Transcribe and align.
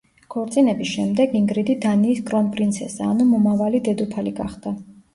ქორწინების 0.35 0.89
შემდეგ, 0.93 1.35
ინგრიდი 1.41 1.77
დანიის 1.85 2.23
კრონპრინცესა, 2.31 3.13
ანუ 3.13 3.31
მომავალი 3.37 3.87
დედოფალი 3.93 4.39
გახდა. 4.45 4.79